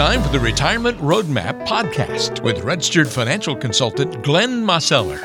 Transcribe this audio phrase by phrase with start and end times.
[0.00, 5.20] time for the Retirement Roadmap podcast with registered financial consultant Glenn Mosseller.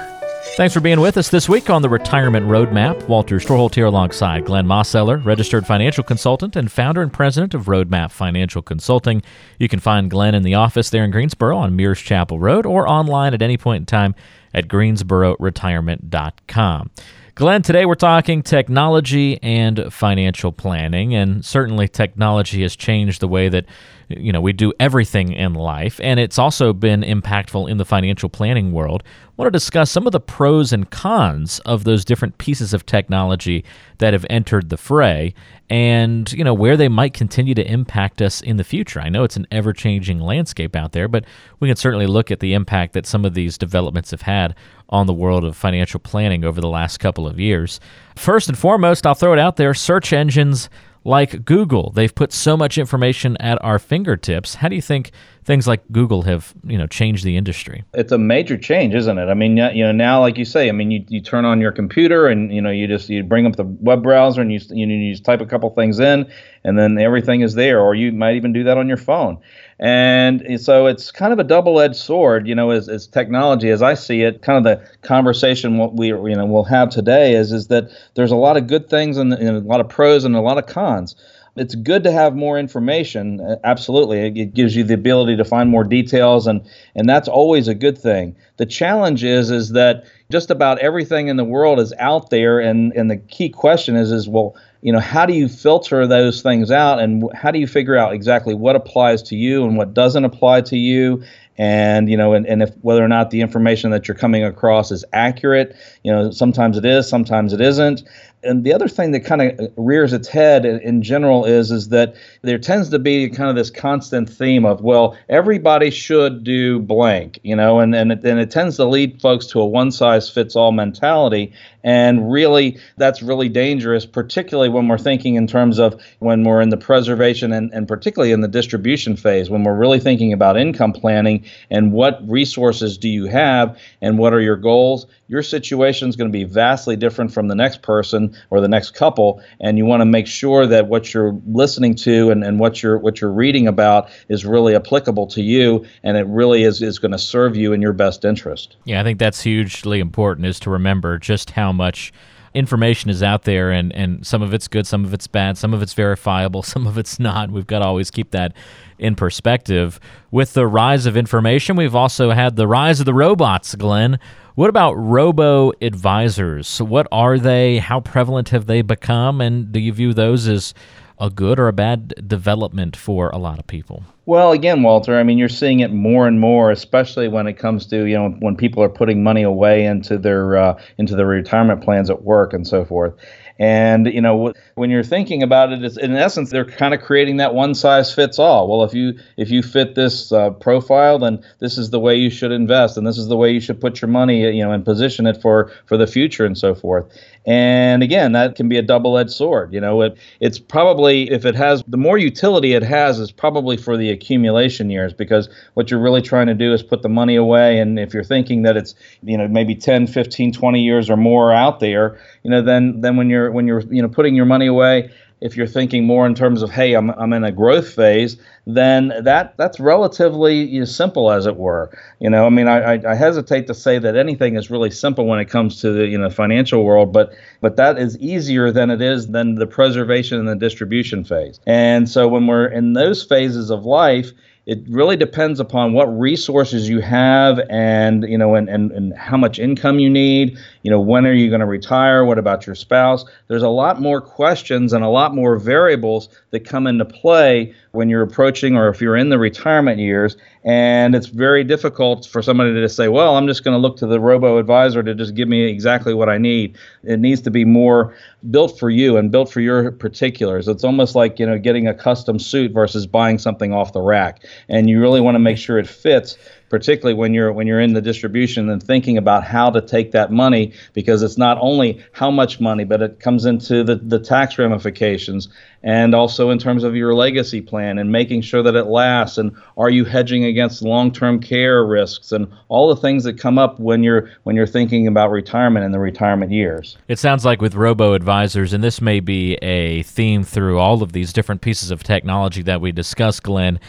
[0.58, 3.08] Thanks for being with us this week on the Retirement Roadmap.
[3.08, 8.12] Walter Storholt here alongside Glenn Mosseller, registered financial consultant and founder and president of Roadmap
[8.12, 9.22] Financial Consulting.
[9.60, 12.86] You can find Glenn in the office there in Greensboro on Mears Chapel Road or
[12.86, 14.14] online at any point in time
[14.56, 16.90] at greensbororetirement.com.
[17.36, 23.50] Glenn, today we're talking technology and financial planning, and certainly technology has changed the way
[23.50, 23.66] that
[24.08, 28.30] you know we do everything in life, and it's also been impactful in the financial
[28.30, 29.04] planning world.
[29.06, 32.86] I want to discuss some of the pros and cons of those different pieces of
[32.86, 33.66] technology
[33.98, 35.34] that have entered the fray,
[35.70, 39.00] and you know where they might continue to impact us in the future.
[39.00, 41.26] I know it's an ever-changing landscape out there, but
[41.60, 44.56] we can certainly look at the impact that some of these developments have had
[44.90, 47.80] on the world of financial planning over the last couple of years.
[48.16, 50.70] First and foremost, I'll throw it out there search engines
[51.04, 51.92] like Google.
[51.92, 54.56] They've put so much information at our fingertips.
[54.56, 55.12] How do you think
[55.46, 57.84] things like Google have, you know, changed the industry?
[57.94, 59.30] It's a major change, isn't it?
[59.30, 61.72] I mean, you know, now like you say, I mean, you, you turn on your
[61.72, 64.88] computer and you know, you just you bring up the web browser and you you,
[64.88, 66.30] you just type a couple things in
[66.64, 69.38] and then everything is there or you might even do that on your phone.
[69.80, 73.94] And so it's kind of a double-edged sword, you know, as, as technology, as I
[73.94, 74.42] see it.
[74.42, 78.32] Kind of the conversation what we you know we'll have today is is that there's
[78.32, 80.66] a lot of good things and, and a lot of pros and a lot of
[80.66, 81.16] cons
[81.56, 84.42] it's good to have more information uh, absolutely.
[84.42, 86.62] It gives you the ability to find more details and
[86.96, 88.36] and that's always a good thing.
[88.58, 92.92] The challenge is is that just about everything in the world is out there and
[92.94, 96.72] and the key question is is well you know how do you filter those things
[96.72, 100.26] out and how do you figure out exactly what applies to you and what doesn't
[100.26, 101.24] apply to you?
[101.58, 104.92] And you know and, and if whether or not the information that you're coming across
[104.92, 108.04] is accurate you know sometimes it is sometimes it isn't
[108.46, 111.90] and the other thing that kind of rears its head in, in, general is is
[111.90, 116.80] that there tends to be kind of this constant theme of well everybody should do
[116.80, 119.92] blank you know and and it, and it tends to lead folks to a one
[119.92, 121.54] size fits all mentality.
[121.84, 126.70] And really that's really dangerous particularly when we're thinking in terms of when we're in
[126.70, 130.94] the preservation and, and particularly in the distribution phase when we're really thinking about income
[130.94, 136.16] planning and what resources do you have and what are your goals your situation is
[136.16, 139.86] going to be vastly different from the next person or the next couple and you
[139.86, 143.32] want to make sure that what you're listening to and, and what you're what you're
[143.32, 147.56] reading about is really applicable to you and it really is, is going to serve
[147.56, 148.76] you in your best interest.
[148.86, 152.12] Yeah i think that's hugely important is to remember just how much
[152.56, 155.74] information is out there and, and some of it's good, some of it's bad, some
[155.74, 157.52] of it's verifiable, some of it's not.
[157.52, 158.54] We've got to always keep that
[158.98, 160.00] in perspective.
[160.32, 164.20] With the rise of information, we've also had the rise of the robots, Glenn.
[164.56, 166.82] What about robo advisors?
[166.82, 167.80] What are they?
[167.80, 169.42] How prevalent have they become?
[169.42, 170.74] And do you view those as
[171.20, 174.04] a good or a bad development for a lot of people?
[174.28, 177.86] Well, again, Walter, I mean, you're seeing it more and more, especially when it comes
[177.88, 181.84] to you know when people are putting money away into their uh, into their retirement
[181.84, 183.14] plans at work and so forth.
[183.58, 187.38] And you know, when you're thinking about it, it's, in essence, they're kind of creating
[187.38, 188.68] that one size fits all.
[188.68, 192.30] Well, if you if you fit this uh, profile, then this is the way you
[192.30, 194.84] should invest, and this is the way you should put your money, you know, and
[194.84, 197.06] position it for for the future and so forth.
[197.46, 199.72] And again, that can be a double-edged sword.
[199.72, 203.78] You know, it, it's probably if it has the more utility it has is probably
[203.78, 207.36] for the accumulation years because what you're really trying to do is put the money
[207.36, 207.80] away.
[207.80, 211.54] And if you're thinking that it's you know maybe 10, 15, 20 years or more
[211.54, 214.68] out there, you know, then then when you're when you're you know putting your money
[214.68, 215.12] away
[215.42, 219.12] if you're thinking more in terms of hey I'm, I'm in a growth phase then
[219.24, 221.96] that that's relatively you know, simple as it were.
[222.20, 225.26] You know i mean I, I, I hesitate to say that anything is really simple
[225.26, 228.90] when it comes to the you know financial world but but that is easier than
[228.90, 231.60] it is than the preservation and the distribution phase.
[231.66, 234.32] And so when we're in those phases of life
[234.66, 239.38] it really depends upon what resources you have and you know and, and, and how
[239.38, 240.58] much income you need.
[240.82, 242.26] You know when are you going to retire?
[242.26, 243.26] What about your spouse?
[243.48, 248.10] There's a lot more questions and a lot more variables that come into play when
[248.10, 252.74] you're approaching or if you're in the retirement years and it's very difficult for somebody
[252.74, 255.36] to just say well i'm just going to look to the robo advisor to just
[255.36, 256.78] give me exactly what i need.
[257.04, 258.16] It needs to be more
[258.50, 260.68] built for you and built for your particulars.
[260.68, 264.44] It's almost like you know getting a custom suit versus buying something off the rack.
[264.70, 266.38] And you really want to make sure it fits
[266.70, 270.32] particularly when you're when you're in the distribution and thinking about how to take that
[270.32, 274.58] money because it's not only how much money but it comes into the, the tax
[274.58, 275.50] ramifications
[275.84, 279.56] and also in terms of your legacy plan and making sure that it lasts and
[279.78, 284.04] are you hedging against long-term care risks and all the things that come up when
[284.04, 286.98] you're when you're thinking about retirement in the retirement years.
[287.08, 291.12] It sounds like with robo advisors and this may be a theme through all of
[291.12, 293.80] these different pieces of technology that we discuss Glenn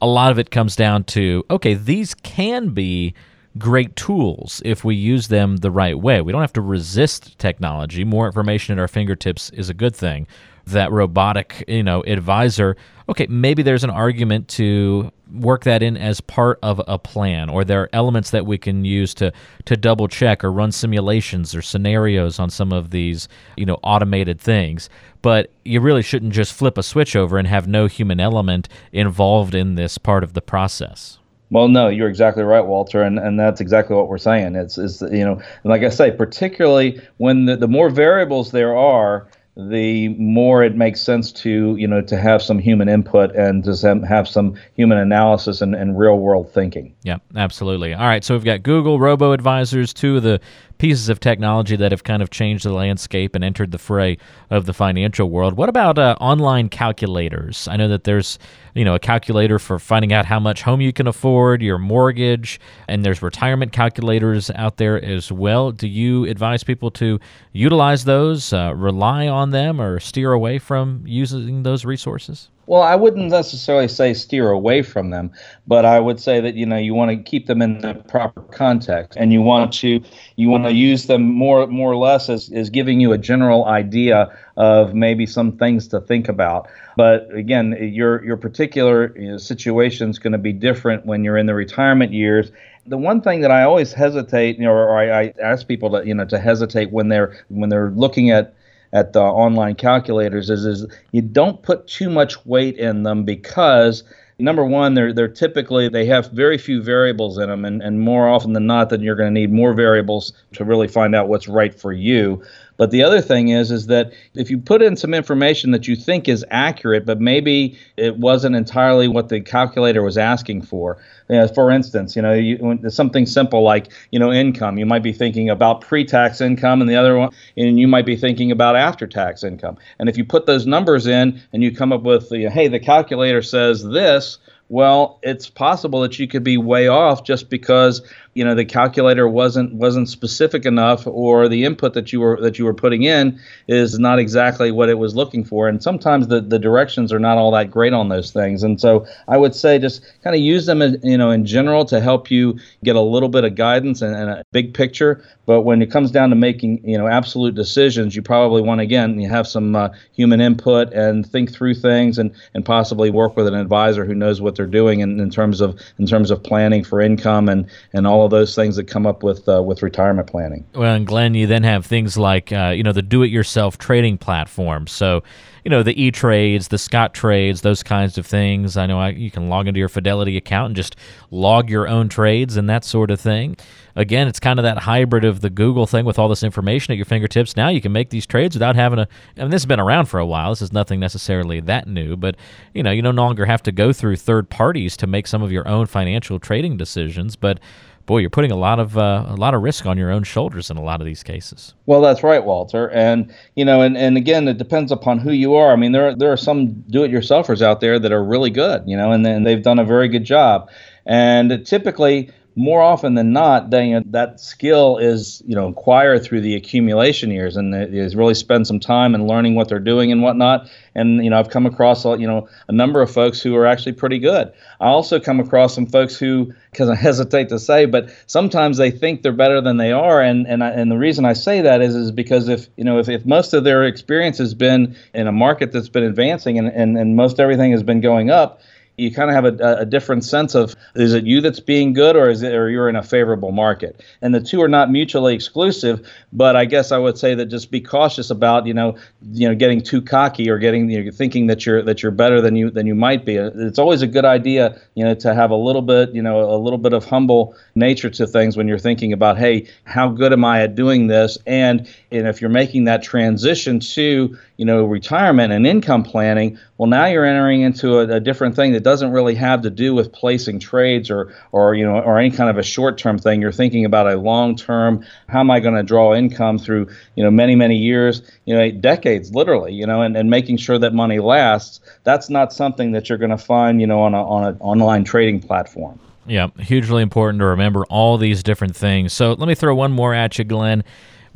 [0.00, 3.14] a lot of it comes down to okay, these can be
[3.58, 6.20] great tools if we use them the right way.
[6.20, 8.04] We don't have to resist technology.
[8.04, 10.26] More information at our fingertips is a good thing.
[10.66, 12.76] That robotic, you know, advisor,
[13.08, 17.64] okay, maybe there's an argument to work that in as part of a plan or
[17.64, 19.32] there are elements that we can use to
[19.64, 24.40] to double check or run simulations or scenarios on some of these, you know, automated
[24.40, 24.88] things.
[25.22, 29.54] But you really shouldn't just flip a switch over and have no human element involved
[29.54, 31.18] in this part of the process.
[31.50, 34.56] Well, no, you're exactly right, Walter, and, and that's exactly what we're saying.
[34.56, 39.28] It's, it's you know, like I say, particularly when the, the more variables there are,
[39.56, 44.04] the more it makes sense to you know to have some human input and to
[44.06, 46.94] have some human analysis and, and real world thinking.
[47.04, 47.94] Yeah, absolutely.
[47.94, 50.40] All right, so we've got Google Robo Advisors, two of the
[50.78, 54.18] pieces of technology that have kind of changed the landscape and entered the fray
[54.50, 55.54] of the financial world.
[55.54, 57.66] What about uh, online calculators?
[57.66, 58.38] I know that there's
[58.74, 62.60] you know a calculator for finding out how much home you can afford, your mortgage,
[62.88, 65.72] and there's retirement calculators out there as well.
[65.72, 67.18] Do you advise people to
[67.52, 72.48] utilize those, uh, rely on them, or steer away from using those resources?
[72.66, 75.30] Well, I wouldn't necessarily say steer away from them,
[75.68, 78.42] but I would say that you know you want to keep them in the proper
[78.42, 80.00] context, and you want to
[80.34, 83.66] you want to use them more more or less as, as giving you a general
[83.66, 86.68] idea of maybe some things to think about.
[86.96, 91.38] But again, your your particular you know, situation is going to be different when you're
[91.38, 92.50] in the retirement years.
[92.84, 96.04] The one thing that I always hesitate, you know, or I, I ask people to
[96.04, 98.55] you know to hesitate when they're when they're looking at
[98.96, 104.02] at the online calculators is is you don't put too much weight in them because
[104.38, 108.26] number one they're they're typically they have very few variables in them and, and more
[108.26, 111.46] often than not then you're going to need more variables to really find out what's
[111.46, 112.42] right for you
[112.76, 115.96] but the other thing is, is that if you put in some information that you
[115.96, 120.98] think is accurate, but maybe it wasn't entirely what the calculator was asking for.
[121.28, 124.78] You know, for instance, you know, you, something simple like you know income.
[124.78, 128.16] You might be thinking about pre-tax income, and the other one, and you might be
[128.16, 129.78] thinking about after-tax income.
[129.98, 132.80] And if you put those numbers in, and you come up with, the, hey, the
[132.80, 134.38] calculator says this
[134.68, 138.02] well, it's possible that you could be way off just because
[138.36, 142.58] you know the calculator wasn't wasn't specific enough, or the input that you were that
[142.58, 145.68] you were putting in is not exactly what it was looking for.
[145.68, 148.62] And sometimes the, the directions are not all that great on those things.
[148.62, 151.86] And so I would say just kind of use them, in, you know, in general
[151.86, 155.24] to help you get a little bit of guidance and, and a big picture.
[155.46, 159.18] But when it comes down to making you know absolute decisions, you probably want again
[159.18, 163.46] you have some uh, human input and think through things and and possibly work with
[163.46, 166.84] an advisor who knows what they're doing in, in terms of in terms of planning
[166.84, 170.28] for income and and all of those things that come up with uh, with retirement
[170.28, 170.64] planning.
[170.74, 174.92] Well, and Glenn, you then have things like uh, you know the do-it-yourself trading platforms.
[174.92, 175.22] So
[175.64, 178.76] you know the E-Trades, the Scottrades, those kinds of things.
[178.76, 180.94] I know I, you can log into your Fidelity account and just
[181.30, 183.56] log your own trades and that sort of thing.
[183.96, 186.98] Again, it's kind of that hybrid of the Google thing with all this information at
[186.98, 187.56] your fingertips.
[187.56, 189.08] Now you can make these trades without having to.
[189.36, 190.50] I mean, this has been around for a while.
[190.50, 192.36] This is nothing necessarily that new, but
[192.74, 195.50] you know, you no longer have to go through third parties to make some of
[195.50, 197.36] your own financial trading decisions.
[197.36, 197.58] But
[198.06, 200.70] boy, you're putting a lot of uh, a lot of risk on your own shoulders
[200.70, 201.74] in a lot of these cases.
[201.86, 202.88] Well, that's right, Walter.
[202.90, 205.72] And you know, and, and again, it depends upon who you are.
[205.72, 208.96] I mean, there are, there are some do-it-yourselfers out there that are really good, you
[208.96, 210.70] know, and then they've done a very good job.
[211.04, 216.40] And typically, more often than not, you know, that skill is you know acquired through
[216.40, 220.22] the accumulation years, and is really spend some time and learning what they're doing and
[220.22, 220.70] whatnot.
[220.94, 223.92] And you know, I've come across you know a number of folks who are actually
[223.92, 224.50] pretty good.
[224.80, 228.90] I also come across some folks who, because I hesitate to say, but sometimes they
[228.90, 231.82] think they're better than they are, and and I, and the reason I say that
[231.82, 235.26] is is because if you know if, if most of their experience has been in
[235.26, 238.62] a market that's been advancing and and, and most everything has been going up
[238.96, 242.16] you kind of have a, a, different sense of is it you that's being good
[242.16, 244.02] or is it or you're in a favorable market?
[244.22, 247.70] And the two are not mutually exclusive but i guess i would say that just
[247.70, 248.96] be cautious about you know
[249.32, 252.40] you know getting too cocky or getting you know, thinking that you're that you're better
[252.40, 253.36] than you than you might be.
[253.36, 256.58] It's always a good idea you know to have a little bit you know a
[256.58, 260.44] little bit of humble nature to things when you're thinking about hey how good am
[260.44, 261.38] i at doing this?
[261.46, 266.86] And and if you're making that transition to you know retirement and income planning well
[266.86, 270.12] now you're entering into a, a different thing that doesn't really have to do with
[270.12, 273.40] placing trades or or you know or any kind of a short term thing.
[273.40, 277.24] You're thinking about a long term how am i going to draw income through you
[277.24, 280.94] know many many years you know decades literally you know and, and making sure that
[280.94, 281.80] money lasts.
[282.04, 285.04] That's not something that you're going to find you know on a on an online
[285.04, 285.98] trading platform.
[286.26, 289.12] Yeah hugely important to remember all these different things.
[289.12, 290.82] So let me throw one more at you glenn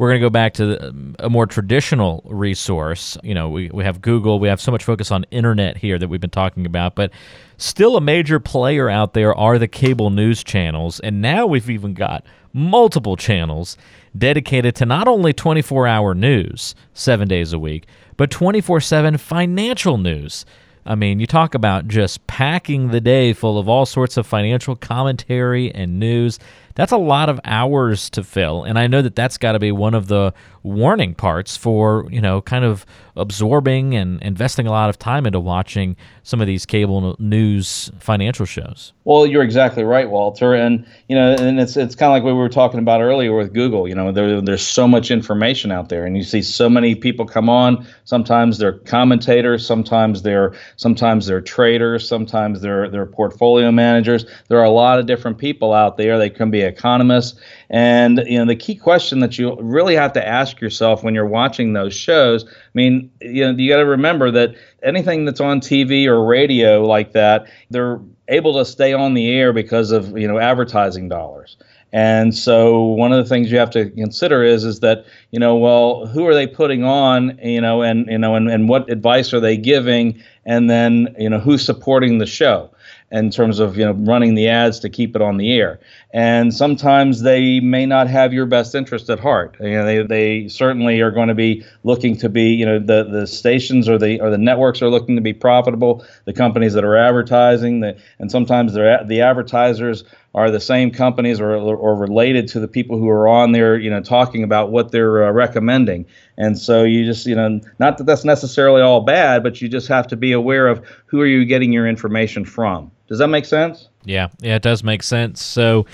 [0.01, 3.19] we're going to go back to a more traditional resource.
[3.23, 6.09] You know, we, we have Google, we have so much focus on internet here that
[6.09, 7.13] we've been talking about, but
[7.59, 11.01] still a major player out there are the cable news channels.
[11.01, 13.77] And now we've even got multiple channels
[14.17, 17.85] dedicated to not only 24 hour news, seven days a week,
[18.17, 20.47] but 24 7 financial news.
[20.87, 24.77] I mean, you talk about just packing the day full of all sorts of financial
[24.77, 26.39] commentary and news
[26.81, 29.71] that's a lot of hours to fill and i know that that's got to be
[29.71, 30.33] one of the
[30.63, 32.85] warning parts for you know kind of
[33.17, 38.47] absorbing and investing a lot of time into watching some of these cable news financial
[38.47, 38.93] shows.
[39.05, 42.33] Well you're exactly right walter and you know and it's it's kind of like what
[42.33, 45.89] we were talking about earlier with google you know there, there's so much information out
[45.89, 47.87] there and you see so many people come on.
[48.05, 54.25] Sometimes they're commentators sometimes they're sometimes they're traders sometimes they're they're portfolio managers.
[54.49, 57.39] There are a lot of different people out there they can be economists.
[57.69, 61.27] And you know, the key question that you really have to ask yourself when you're
[61.27, 65.61] watching those shows, I mean, you know, you got to remember that anything that's on
[65.61, 70.27] TV or radio like that, they're able to stay on the air because of you
[70.27, 71.57] know advertising dollars.
[71.93, 75.57] And so one of the things you have to consider is is that you know
[75.57, 79.35] well who are they putting on you know and you know and, and what advice
[79.35, 82.71] are they giving and then you know who's supporting the show
[83.11, 85.81] in terms of you know running the ads to keep it on the air.
[86.13, 89.57] And sometimes they may not have your best interest at heart.
[89.61, 93.05] You know, they, they certainly are going to be looking to be you know the,
[93.05, 96.05] the stations or the or the networks are looking to be profitable.
[96.25, 97.83] The companies that are advertising,
[98.19, 102.97] and sometimes they're the advertisers are the same companies or, or related to the people
[102.99, 106.07] who are on there, you know, talking about what they're uh, recommending.
[106.37, 109.89] And so you just, you know, not that that's necessarily all bad, but you just
[109.89, 112.93] have to be aware of who are you getting your information from.
[113.09, 113.89] Does that make sense?
[114.05, 115.43] Yeah, yeah, it does make sense.
[115.43, 115.87] So,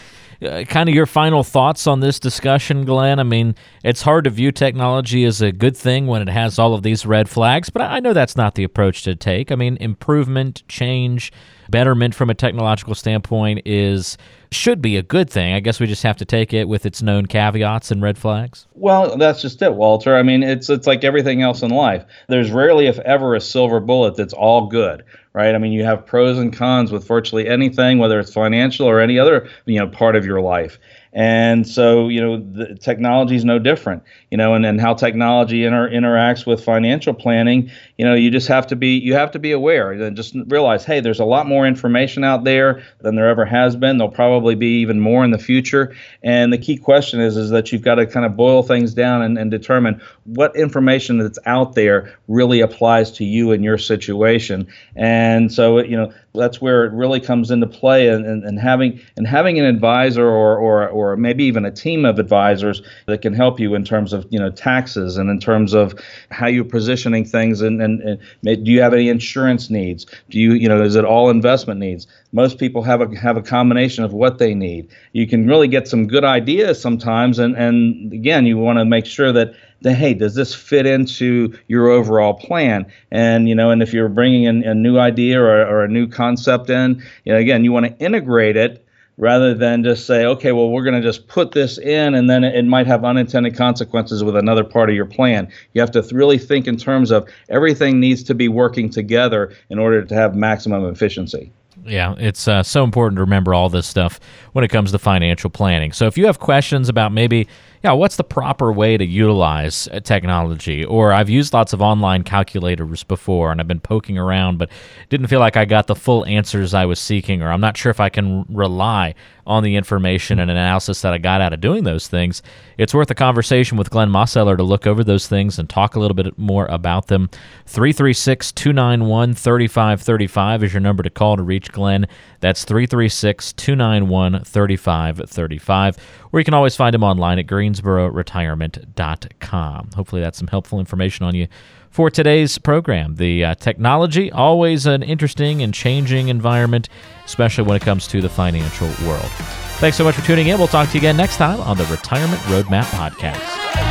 [0.42, 3.18] uh, kind of your final thoughts on this discussion, Glenn.
[3.18, 6.74] I mean, it's hard to view technology as a good thing when it has all
[6.74, 9.50] of these red flags, but I know that's not the approach to take.
[9.50, 11.32] I mean, improvement, change,
[11.70, 14.16] betterment from a technological standpoint is
[14.50, 15.54] should be a good thing.
[15.54, 18.66] I guess we just have to take it with its known caveats and red flags.
[18.74, 20.16] Well, that's just it, Walter.
[20.16, 22.04] I mean, it's it's like everything else in life.
[22.28, 25.54] There's rarely, if ever, a silver bullet that's all good, right?
[25.54, 29.18] I mean, you have pros and cons with virtually anything, whether it's financial or any
[29.18, 30.78] other you know part of your life.
[31.16, 35.64] And so, you know, the technology is no different, you know, and, and how technology
[35.64, 39.38] inter- interacts with financial planning, you know, you just have to be, you have to
[39.38, 43.30] be aware and just realize, hey, there's a lot more information out there than there
[43.30, 43.96] ever has been.
[43.96, 45.94] There'll probably be even more in the future.
[46.22, 49.22] And the key question is, is that you've got to kind of boil things down
[49.22, 54.66] and, and determine what information that's out there really applies to you and your situation.
[54.94, 59.00] And so, you know, that's where it really comes into play and, and, and having
[59.16, 63.32] and having an advisor or, or or maybe even a team of advisors that can
[63.32, 65.94] help you in terms of you know taxes and in terms of
[66.30, 70.52] how you're positioning things and, and, and do you have any insurance needs do you
[70.52, 74.12] you know is it all investment needs most people have a have a combination of
[74.12, 74.90] what they need.
[75.14, 79.06] You can really get some good ideas sometimes and and again you want to make
[79.06, 82.92] sure that the hey does this fit into your overall plan?
[83.10, 86.06] And you know and if you're bringing in a new idea or, or a new
[86.06, 88.84] concept in you know again you want to integrate it
[89.16, 92.44] rather than just say okay well we're going to just put this in and then
[92.44, 95.50] it, might have unintended consequences with another part of your plan.
[95.72, 99.54] You have to th- really think in terms of everything needs to be working together
[99.70, 101.50] in order to have maximum efficiency
[101.86, 104.20] yeah, it's uh, so important to remember all this stuff
[104.52, 105.92] when it comes to financial planning.
[105.92, 107.48] So if you have questions about maybe
[107.86, 110.84] yeah, what's the proper way to utilize uh, technology?
[110.84, 114.70] Or I've used lots of online calculators before and I've been poking around, but
[115.08, 117.90] didn't feel like I got the full answers I was seeking, or I'm not sure
[117.90, 119.14] if I can rely
[119.46, 122.42] on the information and analysis that I got out of doing those things.
[122.78, 126.00] It's worth a conversation with Glenn Mosseller to look over those things and talk a
[126.00, 127.30] little bit more about them.
[127.66, 132.08] 336 291 3535 is your number to call to reach Glenn.
[132.40, 135.96] That's 336 291 3535.
[136.32, 137.46] Or you can always find him online at
[137.80, 139.90] greensbororetirement.com.
[139.94, 141.48] Hopefully, that's some helpful information on you
[141.90, 143.16] for today's program.
[143.16, 146.88] The uh, technology, always an interesting and changing environment,
[147.24, 149.30] especially when it comes to the financial world.
[149.78, 150.58] Thanks so much for tuning in.
[150.58, 153.85] We'll talk to you again next time on the Retirement Roadmap Podcast.